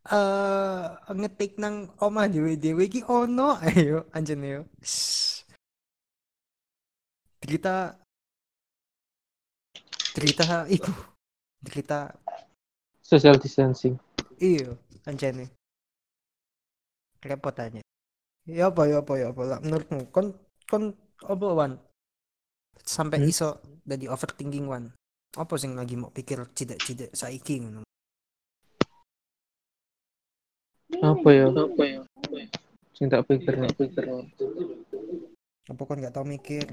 [0.08, 3.60] eh ngetik nang omah dhewe-dhewe iki ono.
[3.66, 4.62] Ayo anjen yo.
[7.40, 7.96] Cerita.
[10.16, 10.92] Cerita iku.
[11.68, 12.16] Cerita.
[13.04, 13.98] Social distancing.
[14.40, 15.44] iyo anjen
[17.20, 17.84] repot aja
[18.48, 19.42] ya apa ya apa ya apa.
[19.44, 20.32] Lah menurutmu kon
[20.64, 21.72] kon apa wan?
[22.80, 23.28] Sampai Hmm?
[23.28, 24.88] iso dari overthinking wan?
[25.36, 27.89] Apa sing lagi mau pikir cidak-cidak saiki ngono
[30.98, 31.46] Apa ya?
[31.55, 32.03] Apa ya?
[32.98, 33.70] Sing tak pikir nih.
[35.70, 36.66] apa kon nggak tau mikir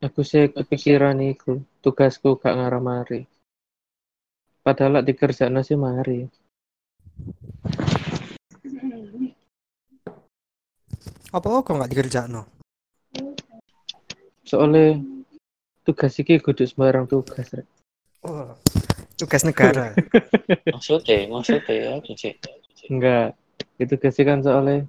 [0.00, 1.60] Aku sih kepikiran iku.
[1.84, 3.28] Tugasku gak ngarah mari.
[4.64, 6.24] Padahal lek dikerjakno sih mari.
[11.28, 12.48] apa kok nggak dikerjakno
[14.48, 14.96] Soalnya
[15.84, 17.52] tugas iki kudu sembarang tugas.
[17.52, 17.68] Rek.
[18.24, 18.56] oh
[19.18, 19.92] tugas negara
[20.74, 22.32] maksudnya maksudnya apa sih
[22.88, 23.36] Enggak.
[23.76, 24.88] Itu tugas kan soalnya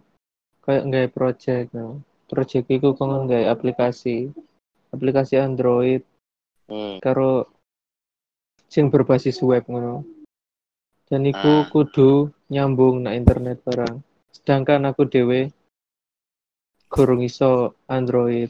[0.64, 1.68] kayak nggak project.
[1.76, 2.02] No.
[2.32, 4.32] Project iku kon nggak aplikasi.
[4.90, 6.02] Aplikasi Android
[6.72, 7.02] hmm.
[7.04, 7.46] karo
[8.70, 10.08] sing berbasis web ngono.
[11.10, 11.70] Dan iku Ah.
[11.70, 14.02] kudu nyambung na internet barang.
[14.34, 15.50] Sedangkan aku dhewe
[16.90, 18.50] gurung iso Android.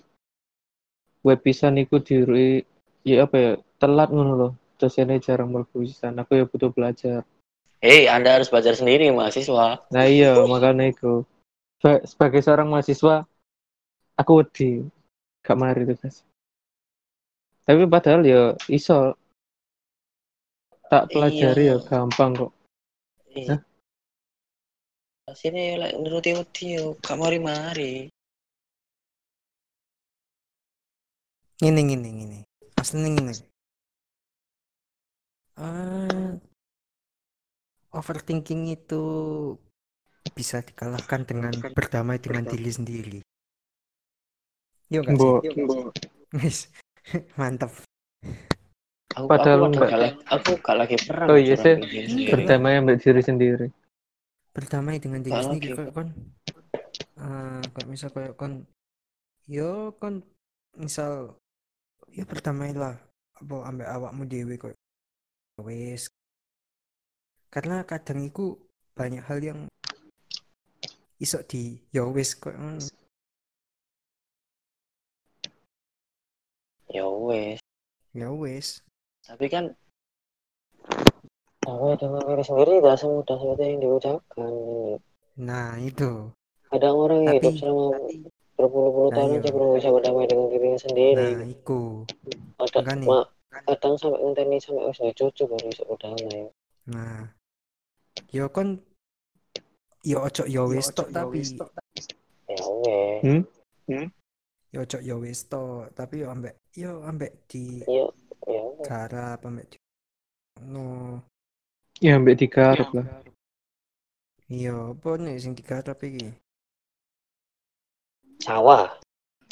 [1.24, 2.63] Web pisan iku diri
[3.04, 4.54] ya apa ya telat ngono loh.
[4.80, 6.15] Dosennya jarang mlebu pisan.
[6.15, 7.28] Aku ya butuh belajar.
[7.84, 9.84] Hei, Anda harus belajar sendiri, mahasiswa.
[9.92, 10.92] Nah iya makanya.
[11.80, 13.28] Seba- Sebagai seorang mahasiswa
[14.15, 14.84] aku wedi
[15.44, 16.24] gak mari tugas.
[17.68, 19.15] Tapi padahal ya iso
[20.89, 21.78] tak pelajari Iya.
[21.80, 22.52] ya gampang kok.
[23.36, 23.56] Iya.
[25.36, 28.10] Sini lek nuruti wedi yo, gak mari-mari.
[31.63, 32.38] Ngene ngene ngene.
[32.80, 33.34] Asline ngene.
[35.60, 36.39] Eh
[37.91, 39.04] overthinking itu
[40.32, 43.19] bisa dikalahkan dengan berdamai dengan diri sendiri.
[44.88, 45.52] Yo gak Mbok, sih?
[46.39, 46.58] Wis.
[47.39, 47.76] Mantap.
[49.17, 49.89] Aku Padahal aku, enggak.
[49.89, 51.28] gak lagi, aku gak lagi perang.
[51.28, 51.76] Oh iya, sih.
[52.30, 53.67] berdamai ambil diri sendiri.
[54.54, 56.10] Berdamai dengan diri Kalau sendiri kayak kon.
[57.19, 58.54] Eh kayak misal kayak kon
[59.50, 60.22] yo kon
[60.78, 61.36] misal
[62.13, 62.95] ya berdamailah
[63.39, 64.78] apa ambek awakmu dhewe kok
[65.63, 66.08] wis
[67.50, 68.56] karena kadang iku
[68.93, 69.60] banyak hal yang
[71.19, 72.54] iso di ya wis kok.
[76.89, 77.60] Ya wes.
[78.17, 78.82] ya wis
[79.22, 79.69] Tapi kan
[81.62, 84.54] damai dengan diri sendiri tidak semudah seperti yang diucapkan.
[85.38, 86.34] nah itu
[86.74, 87.93] kadang orang yang hidup selama
[88.58, 89.39] berpuluh-puluh Nah, tahun iya.
[89.39, 91.82] aja belum bisa berdamai dengan dirinya sendiri nah iku
[92.74, 93.22] kadang makanya.
[93.49, 96.41] Kadang sampai ngenteni sampai wis cucu baru bisa berdamai
[96.89, 97.21] nah
[98.33, 98.77] yo kon
[100.05, 101.41] yo ojo yo wis tok tapi
[102.49, 103.19] ya weh
[103.89, 104.05] Hmm?
[104.73, 108.05] yo ojo yo wis tok tapi yo ambek yo ambek di iya
[108.47, 108.85] ya weh.
[108.85, 109.77] garap ambek di
[110.69, 111.17] no
[111.99, 113.05] Ya ambek digarap lah.
[114.47, 116.31] iya apa nih sing digarap iki
[118.39, 118.88] sawah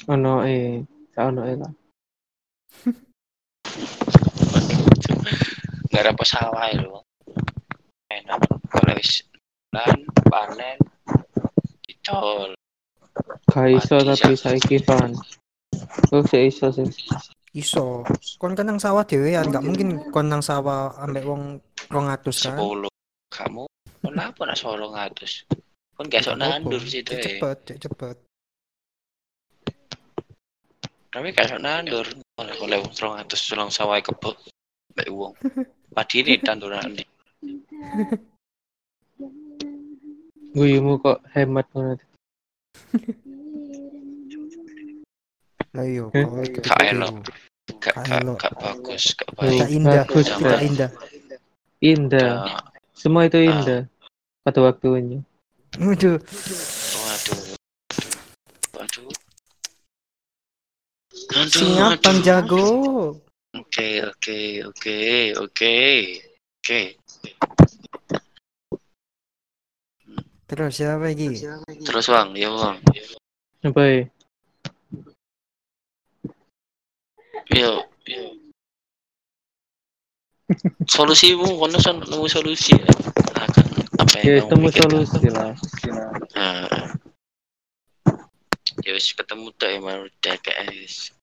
[0.07, 0.85] Ono eh,
[1.19, 1.73] ono eh lah.
[5.87, 7.01] nggak ada pesawat lho
[8.13, 9.25] enak kalau wis
[9.73, 10.77] dan panen
[11.85, 12.53] dicol
[13.49, 15.17] Gak iso tapi saiki fan.
[16.13, 16.85] Oh, sik iso sih.
[17.57, 18.05] iso.
[18.37, 21.57] Kon kan nang sawah dhewean nggak mungkin kon nang sawah ambek wong
[21.89, 22.53] 200 kan?
[22.53, 22.91] Sepuluh.
[23.33, 23.65] Kamu?
[24.05, 25.49] Kenapa nak solo ngatus
[25.97, 28.17] kan gak sok nandur sih Cek tuh cepet cepet.
[31.09, 32.05] Tapi gak sok nandur
[32.37, 34.37] oleh oleh wong serong ngatus sulang sawah kebek
[34.93, 35.33] mbak wong
[35.89, 37.03] padi ini tanduran di
[40.53, 41.99] Guyumu kok hemat banget.
[45.77, 46.25] lah iya Eh?
[46.25, 47.13] kowe gitu Gak elok.
[47.77, 48.37] gak Gak gak elok.
[48.41, 50.59] gak bagus gak baik tidak indah Kak.
[50.61, 50.89] indah
[51.77, 52.29] Indah.
[52.41, 52.61] Nah,
[52.97, 53.85] Semua itu indah
[54.41, 55.21] pada waktunya.
[55.77, 56.17] waduh
[58.73, 59.13] waduh
[61.45, 62.67] siap Bang Jago
[63.53, 64.97] oke oke oke
[65.37, 65.75] oke
[66.57, 66.81] oke
[70.47, 71.27] terus siapa lagi
[71.83, 72.77] terus bang ya bang
[73.65, 74.01] Apa ya?
[77.51, 77.73] Yo,
[78.05, 78.23] yo.
[80.85, 82.77] Solusimu kono son nemu solusi.
[83.33, 83.65] Akan
[83.97, 84.77] apa Ya yang kamu temu pikirkan?
[85.09, 85.51] solusi lah.
[86.37, 86.85] Nah.
[88.85, 91.16] Ya wis ketemu tak ya mau DKS.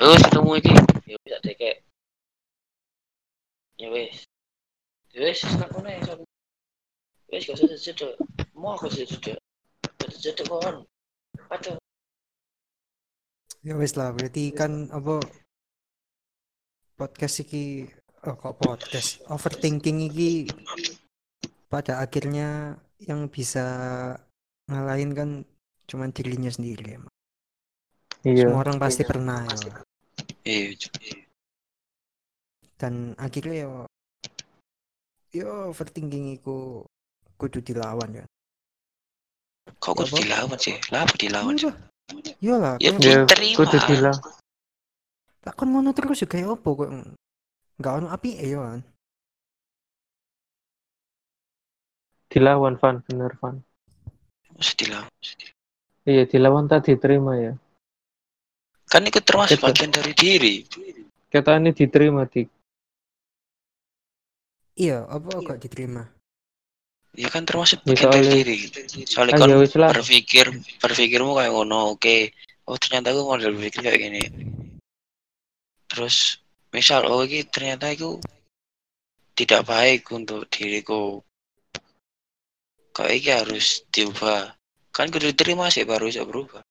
[0.00, 0.72] Wis ketemu iki.
[1.04, 1.62] Ya wis tak DK.
[3.76, 4.16] Ya wis.
[5.12, 6.00] Ya wis nak kono ya.
[7.28, 8.16] Wis gak usah cedek.
[8.56, 9.36] Mau aku cedek.
[10.08, 10.88] Cedek kon.
[11.52, 11.76] Aduh.
[13.60, 15.20] ya wes lah berarti kan apa
[16.96, 17.84] podcast iki
[18.24, 20.48] oh kok podcast overthinking iki
[21.68, 23.68] pada akhirnya yang bisa
[24.64, 25.30] ngalahin kan
[25.84, 27.12] cuman dirinya sendiri emang.
[28.24, 28.48] Iya.
[28.48, 29.84] semua orang pasti pernah ya
[30.44, 30.88] Iya.
[32.80, 33.72] dan akhirnya yo
[35.36, 36.84] yo overthinking iku
[37.36, 38.26] kudu dilawan ya
[39.80, 40.76] Kok kudu dilawan sih?
[40.92, 41.72] Lah dilawan sih?
[42.40, 43.56] Iya lah, Ya, kok Ya, Terima.
[43.60, 44.16] kudu bilang.
[45.40, 46.88] tak kon ngono terus juga ya opo kok
[47.80, 48.80] nggak ono api ya kan.
[52.28, 53.56] Dilawan Van, bener Van.
[54.56, 55.12] Mesti dilawan.
[56.04, 57.52] Iya, dilawan tak diterima ya.
[58.90, 59.70] Kan itu termasuk Betul.
[59.70, 60.54] bagian dari diri.
[61.30, 62.42] Kata ini diterima di
[64.74, 66.02] Iya, apa kok diterima?
[67.14, 68.56] Ya kan termasuk Ya, bagian dari diri.
[69.06, 69.90] Soalnya Ah, kan ya lah.
[69.94, 70.46] berpikir
[70.82, 72.34] berpikirmu kayak ngono, oke.
[72.66, 74.22] Oh ternyata aku model berpikir kayak gini.
[75.90, 76.38] Terus
[76.74, 78.18] misal oh ini ternyata itu
[79.34, 81.18] tidak baik untuk diriku.
[82.90, 84.54] Kok ini harus diubah?
[84.90, 86.62] Kan kudu diterima sih baru bisa berubah.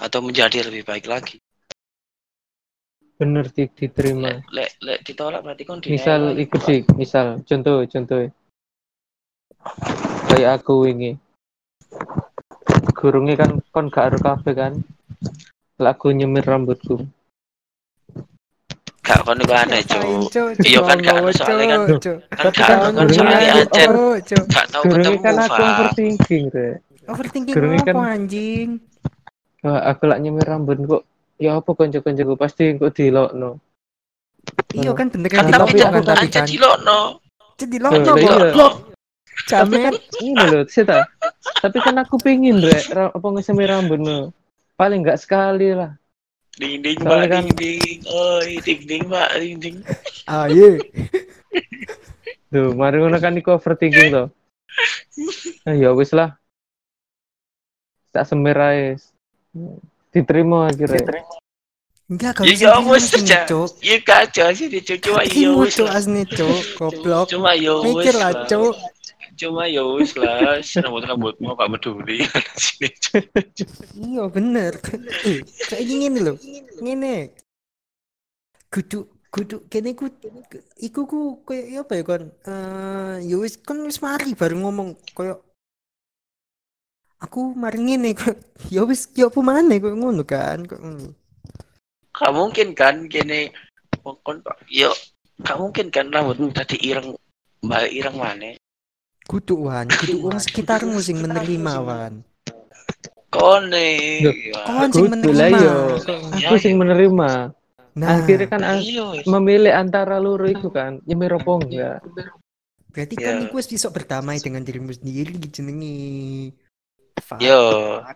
[0.00, 1.38] Atau menjadi lebih baik lagi.
[3.14, 4.26] bener di, diterima.
[4.26, 8.26] Lek lek lek ditolak berarti kan Misal ikut sih, misal contoh contoh
[10.28, 11.14] kayak aku ini
[12.90, 14.82] gurungnya kan kon gak ada kafe kan
[15.78, 17.06] lagu nyemir rambutku
[19.04, 20.32] Gak kon iku aneh, Cuk.
[20.64, 21.86] Iya kan, gak soalnya kan-.
[22.02, 22.18] Kan
[22.50, 23.68] Tapi gak kan kan soalnya kan-
[24.26, 24.44] Cuk.
[24.50, 26.72] gak tahu gurungnya ketemu kan aku overthinking deh
[27.06, 28.68] Overthinking apa kan- anjing?
[29.64, 31.02] Wah, aku lak nyemir rambut kok
[31.34, 33.58] ya apa konco-koncoku pasti kok dilokno
[34.70, 36.46] Iya kan bener Kan kan tapi kan jangan tadi aja kan.
[36.46, 37.00] dilokno.
[37.56, 38.28] Dilokno lah iya.
[38.44, 38.74] goblok.
[39.44, 39.82] tapi Jamet.
[39.82, 41.04] kan ini loh sita
[41.58, 44.30] tapi kan aku pengen rek apa ngesemir rambut no
[44.74, 45.96] paling nggak sekali lah
[46.54, 47.98] Ding ding Soalnya Mbak, kan- ding ding.
[48.06, 49.76] Oi, ding ding Mbak, ding ding.
[50.24, 50.78] Ah iya.
[52.46, 54.24] tuh mari ngono kan iku overthinking to
[55.66, 56.38] nah, ya wis lah
[58.08, 58.94] tak semir ae
[60.14, 61.22] diterima akhirnya
[62.04, 63.48] Enggak kalau Ya ya wis saja.
[63.48, 63.80] Cuk.
[63.80, 65.08] Ya kacau sih dia Cuk.
[65.08, 67.26] cuma ya Terima wis asli Cuk, goblok.
[67.32, 68.76] Cuma ya wis Mikir lah, Cuk.
[69.40, 72.20] Cuma ya wis lah, rambut rambutmu gak peduli.
[74.04, 74.76] Iya bener.
[75.24, 76.36] Eh, kayak gini loh.
[76.84, 77.32] Ngene.
[78.68, 80.06] Kudu kudu kene ku
[80.78, 82.30] iku ku koyo ya apa ya kon?
[82.46, 85.40] Eh ya wis kon wis mari baru ngomong koyo
[87.24, 88.36] aku mari ngene kok.
[88.68, 91.10] Ya wis ya apa maneh kok ngono kan, kok ngono.
[92.14, 93.50] Gak mungkin kan gini
[94.04, 94.38] kon
[94.70, 94.92] yo
[95.42, 97.16] gak mungkin kan rambutmu tadi ireng
[97.64, 98.54] balik ireng mana
[99.24, 102.20] Kudu wan, kudu wong sekitarmu sing menerima wan.
[103.32, 103.88] kone
[104.68, 105.58] Kon sing menerima.
[105.58, 105.76] yo.
[106.38, 107.50] Aku sing menerima.
[107.94, 111.98] Nah, Akhirnya kan aku iya memilih antara loro itu kan, nyemir apa enggak.
[112.94, 113.42] berarti kan Ya.
[113.46, 116.54] iku wis bisa berdamai dengan dirimu sendiri jenenge.
[117.20, 117.38] Fuck.
[117.42, 117.60] yo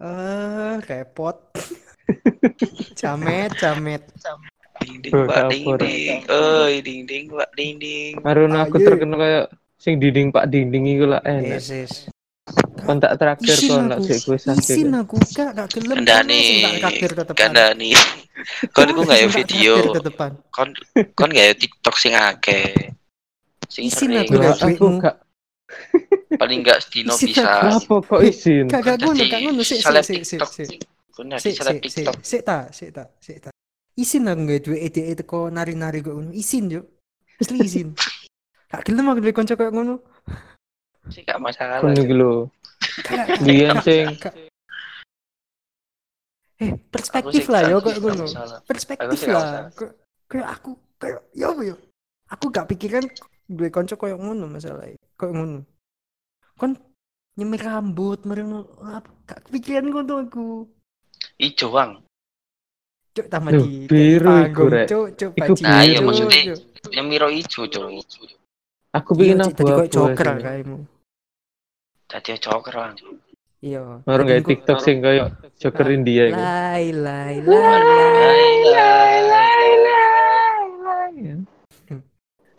[0.00, 1.36] Eh, repot.
[3.00, 4.00] jamet, jamet.
[4.80, 5.76] ding ding Bro, pak ding dapur.
[5.84, 9.46] ding oi ding ding pak ding ding Karena aku terkenal kayak
[9.76, 11.60] sing dinding pak dinding iku lah enak.
[11.60, 11.92] Yes, yes.
[12.80, 14.84] Kontak terakhir Isin kon lah aku, sik gue isin sakit.
[15.04, 16.44] aku gak gak gelem Kandani,
[17.36, 17.90] kandani.
[18.74, 19.74] Kon iku nggak ya video,
[20.48, 20.72] kon
[21.12, 22.88] kon nggak ya TikTok sing akeh.
[23.70, 24.58] Sing Isin sering, gak
[24.98, 25.16] gak
[26.42, 27.46] paling nggak sedino Isin bisa.
[27.70, 28.66] apa kok izin.
[28.66, 30.40] Gak gak ngono, Dadi gak ngono sik sik sik sik.
[31.38, 32.16] Sik sik sik TikTok.
[32.18, 33.50] sik ta, sik ta, sik ta.
[33.94, 36.34] Isin aku gak duwe ide teko nari-nari kok ngono.
[36.34, 36.82] Isin yo.
[37.38, 37.94] Asli isin.
[38.70, 39.94] Gak gelem aku duwe kanca koyo ngono.
[41.10, 41.78] Sih gak masalah.
[41.82, 42.50] Kon iki lho.
[43.06, 44.34] Gak, gak, Biyen gak, sing gak.
[46.60, 48.26] Eh, perspektif lah yo gak- koyo gak ngono.
[48.66, 49.70] Perspektif gak lah.
[50.30, 50.70] Kayak aku
[51.02, 51.76] kayak ya apa yo.
[52.30, 53.04] Aku gak pikiran
[53.50, 54.86] duwe kanca koyo ngono masalah
[55.18, 55.60] koyo ngono.
[56.54, 56.78] Kon
[57.34, 60.46] nyemir rambut mereno apa gak kepikiran ngono aku.
[61.36, 61.98] Ijo bang.
[63.10, 64.86] Cuk tambah di biru iku, Rek.
[64.86, 66.90] cuk cuk Iku bajingan, Nah, iya, cuk, maksudnya- cuk.
[66.94, 68.06] Yang miro ijo cowok.
[68.94, 69.94] aku bikin Iya, Cik, tadi kok abu-abu.
[69.94, 70.42] joker asine.
[70.46, 70.78] kayakmu.
[72.06, 72.94] Tadi joker bang.
[73.60, 73.82] Iya.
[74.06, 75.26] Baru kok- TikTok sing kayak
[75.58, 76.38] joker India iku.
[76.38, 79.49] Lai lai lai lai.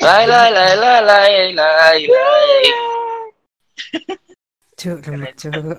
[0.02, 2.66] Lai lai lai lai lai lai lai.
[4.74, 5.78] Cuk remet cuk.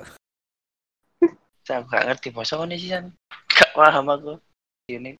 [1.66, 3.10] Saya gak ngerti bahasa ini sih kan.
[3.50, 4.38] Gak paham aku.
[4.86, 5.18] Ini.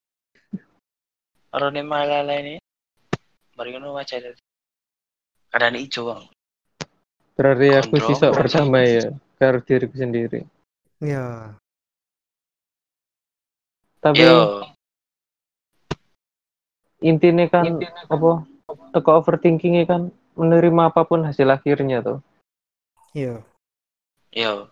[1.51, 2.63] Orang ini malah ini.
[3.59, 4.39] Mari ngono waca tadi.
[5.51, 6.23] Kadang ijo bang.
[7.35, 9.11] Berarti aku sisa berdamai ya
[9.43, 10.47] karo diriku sendiri.
[11.03, 11.59] Ya.
[13.99, 14.63] Tapi Yo.
[17.03, 18.52] intinya kan apa?
[18.93, 22.19] Teko overthinking kan menerima apa pun hasil akhirnya tuh.
[23.17, 23.41] Iya.
[24.33, 24.69] Yo.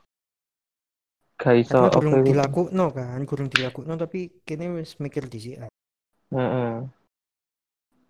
[1.40, 2.28] Gak iso Karena apa kurang iku.
[2.28, 5.64] dilakukno kan, kurang dilakukno tapi kene wis mikir dhisik.
[5.64, 5.70] ae.
[6.36, 6.84] Heeh.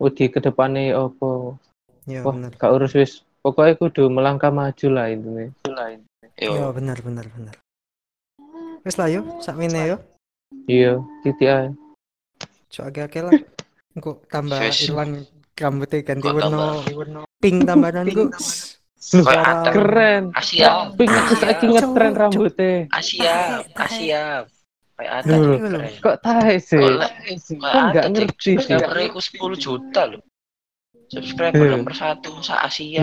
[0.03, 1.55] Wedi ke depannya apa?
[2.11, 2.53] Ya Wah, bener.
[2.59, 3.13] gak urus wis.
[3.41, 5.47] Pokoknya kudu melangkah maju lah intinya.
[6.37, 6.51] Yo.
[6.59, 7.55] Ya bener bener bener.
[8.83, 9.97] Wis lah yo, sakmene yo.
[10.67, 11.69] Iya, titik ae.
[12.71, 13.33] Cuk akeh-akeh lah.
[13.95, 15.23] Engko tambah ilang
[15.61, 18.29] rambutnya ganti warna pink tambahan gue.
[19.73, 20.23] Keren.
[20.37, 20.93] Asia.
[20.95, 22.89] Pink saiki ngetren rambutnya.
[22.93, 23.65] Asia.
[23.77, 24.45] Asia.
[25.01, 25.35] Kayak ada.
[26.05, 26.77] Kok tahe sih?
[26.77, 27.15] Kok le-
[27.49, 28.77] Kok nggak ada, ngerti sih?
[28.77, 29.21] Subscriber aku
[29.57, 30.23] 10 juta loh.
[31.11, 33.01] Subscriber nomor satu sa Asia.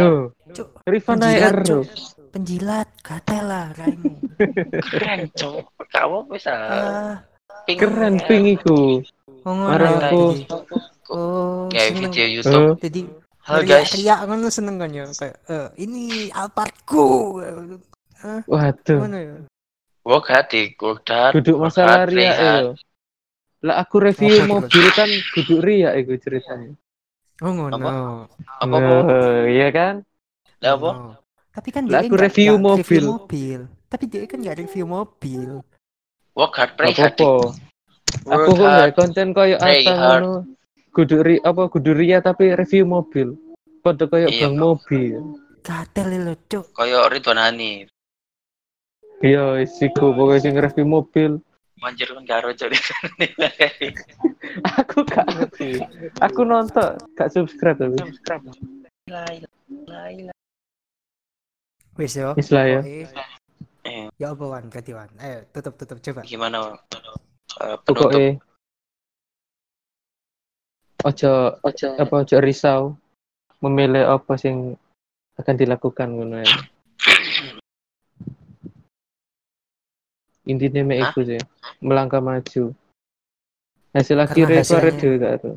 [0.85, 1.59] Rifan penjilat, Air
[2.29, 4.13] penjilat gatel lah raimu.
[4.93, 5.65] Keren cowok.
[5.89, 6.53] Kamu bisa.
[6.53, 7.13] Ah,
[7.65, 9.01] keren pink iku.
[9.41, 10.23] oh ngono ya, aku.
[11.07, 12.01] Oh, Kayak seneng.
[12.05, 12.67] video YouTube.
[12.69, 13.01] Eh, Jadi
[13.41, 13.91] Halo guys.
[13.95, 17.39] riak ngono seneng kan ya kayak eh, ini Alphardku.
[18.43, 18.99] waduh.
[18.99, 19.35] Ngono ya.
[20.03, 21.31] Gua gati, gua dat.
[21.33, 22.35] Duduk masalah ria rehat.
[22.35, 22.55] ya.
[23.63, 26.75] Lah aku review Apa, mobil kan duduk ria iku ceritanya.
[27.39, 27.71] Oh ngono.
[27.71, 27.89] Apa?
[28.61, 28.75] Apa?
[28.77, 29.93] Nah, iya kan?
[30.59, 30.89] Lah apa?
[30.91, 31.15] Ngono.
[31.51, 33.03] Tapi kan dia aku review mobil.
[33.07, 33.59] mobil.
[33.87, 35.63] Tapi dia kan nggak review mobil.
[36.35, 37.13] Gua gak Gak rehat.
[37.15, 37.55] apa-apa.
[38.27, 40.21] Aku kok konten koyo asa hard.
[40.21, 40.35] ngono.
[40.97, 43.37] Kudu ri apa kudu ria tapi review mobil.
[43.85, 44.65] Padha koyo Iya, bang Bang.
[44.65, 45.21] mobil.
[45.61, 46.73] Gatel lho, Cuk.
[46.73, 47.93] Kayak Ridwan Hanif.
[49.21, 51.31] Iya, isiku pokoknya sing review mobil.
[51.77, 52.73] Manjir kan garo jadi.
[54.81, 55.85] Aku gak ngerti.
[56.17, 58.01] Aku nonton, gak subscribe tapi.
[61.93, 62.33] Wis yo.
[62.33, 62.81] Wis lah ya.
[63.85, 64.09] Eh.
[64.17, 65.13] Ya apa Wan, ganti Wan.
[65.21, 66.25] Ayo tutup tutup coba.
[66.25, 66.73] Gimana?
[67.61, 68.41] Eh, penutup Pokoknya
[71.05, 72.97] ojo ojo apa ojo risau
[73.61, 74.77] memilih apa sing
[75.37, 76.49] akan dilakukan ngono ya.
[80.47, 81.41] Intinya mek iku sih,
[81.83, 82.73] melangkah maju.
[83.91, 85.51] Hasil akhirnya itu dhewe gak ada.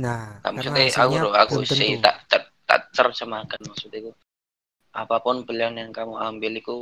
[0.00, 4.12] Nah, karena maksudnya aku aku sih tak tak tak terjemahkan maksudnya itu.
[4.92, 6.76] Apa pun pilihan yang kamu ambil itu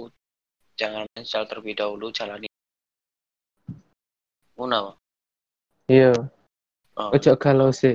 [0.79, 2.49] jangan menyesal terlebih dahulu jalani.
[4.61, 4.95] Una,
[5.91, 6.15] Iya,
[6.97, 7.95] oh, ojo galau sih.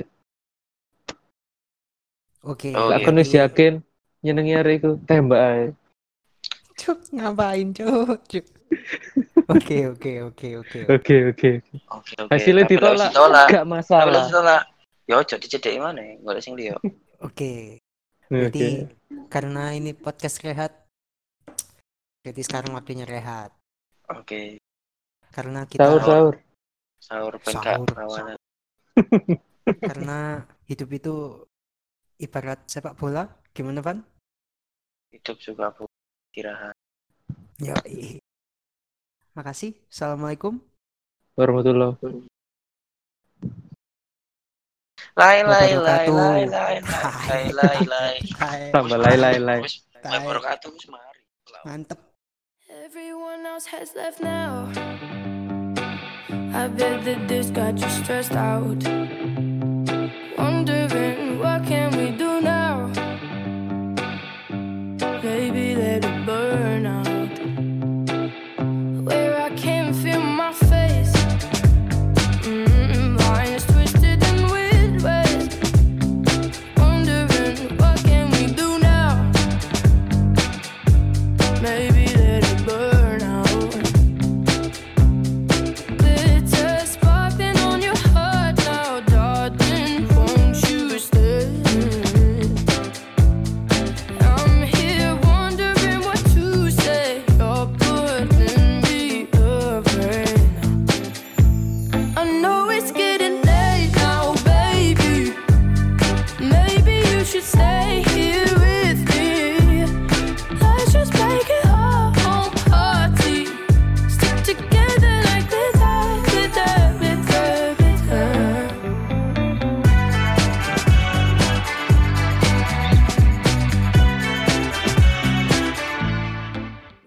[2.46, 2.70] Oke.
[2.78, 3.50] Oh, Lah iya.
[3.50, 3.82] yakin,
[4.22, 5.64] nyenengi arek iku tembak ae.
[6.78, 8.20] Cuk, ngapain cuk?
[8.30, 8.46] Cuk.
[9.46, 10.78] Oke, oke, oke, oke.
[10.90, 11.50] Oke oke.
[11.90, 12.30] Oke oke.
[12.30, 13.10] Hasilnya Tapi ditolak.
[13.14, 13.46] ditolak.
[13.50, 14.24] Gak Tapi masalah.
[14.26, 14.62] ditolak.
[15.06, 16.02] Ya ojo dicedeki mana?
[16.22, 16.74] Golek sing liya.
[17.22, 17.78] Oke.
[18.26, 18.50] Oke.
[18.50, 18.66] Jadi
[19.30, 20.74] karena ini podcast rehat,
[22.26, 23.54] jadi sekarang waktunya rehat.
[24.10, 24.58] Oke.
[25.30, 26.34] Karena kita Sahur sahur.
[26.98, 27.86] Sahur Sahur.
[27.94, 28.35] rawanan.
[29.82, 31.14] Karena hidup itu
[32.20, 33.28] ibarat sepak bola.
[33.52, 34.00] Gimana, Van?
[35.12, 35.88] Hidup juga bu
[36.32, 36.76] istirahat.
[37.56, 37.76] Ya.
[39.32, 39.76] Makasih.
[39.88, 40.60] Assalamualaikum.
[41.36, 41.96] Warahmatullah.
[45.16, 46.12] Lai lai lai Wabarakatuh.
[46.12, 48.16] lai lai lai lai lai.
[48.40, 48.62] Hai.
[48.68, 49.60] Tambah lai lai lai.
[50.04, 51.20] Lai wabarakatuh wis mari.
[51.64, 52.00] Mantep.
[52.68, 54.68] Everyone else has left now.
[56.56, 59.05] I bet that this got you stressed out.